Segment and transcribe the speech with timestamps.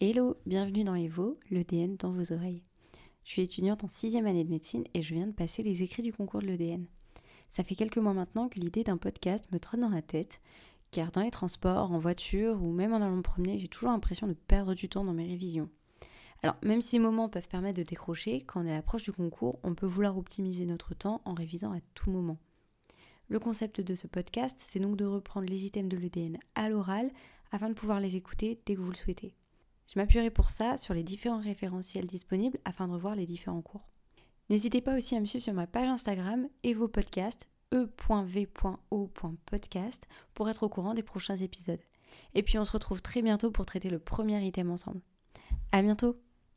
[0.00, 2.62] Hello, bienvenue dans Evo, l'EDN dans vos oreilles.
[3.24, 6.02] Je suis étudiante en sixième année de médecine et je viens de passer les écrits
[6.02, 6.86] du concours de l'EDN.
[7.48, 10.40] Ça fait quelques mois maintenant que l'idée d'un podcast me trotte dans la tête,
[10.92, 14.28] car dans les transports, en voiture ou même en allant me promener, j'ai toujours l'impression
[14.28, 15.68] de perdre du temps dans mes révisions.
[16.44, 19.12] Alors, même si ces moments peuvent permettre de décrocher, quand on est à l'approche du
[19.12, 22.38] concours, on peut vouloir optimiser notre temps en révisant à tout moment.
[23.26, 27.10] Le concept de ce podcast, c'est donc de reprendre les items de l'EDN à l'oral
[27.50, 29.34] afin de pouvoir les écouter dès que vous le souhaitez.
[29.88, 33.88] Je m'appuierai pour ça sur les différents référentiels disponibles afin de revoir les différents cours.
[34.50, 38.48] N'hésitez pas aussi à me suivre sur ma page Instagram et vos podcasts e.v.o.podcast
[40.34, 41.80] pour être au courant des prochains épisodes.
[42.34, 45.00] Et puis on se retrouve très bientôt pour traiter le premier item ensemble.
[45.72, 46.20] À bientôt